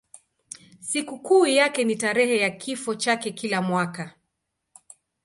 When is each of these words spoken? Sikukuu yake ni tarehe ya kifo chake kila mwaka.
Sikukuu 0.79 1.45
yake 1.45 1.83
ni 1.83 1.95
tarehe 1.95 2.37
ya 2.39 2.49
kifo 2.49 2.95
chake 2.95 3.31
kila 3.31 3.61
mwaka. 3.61 4.13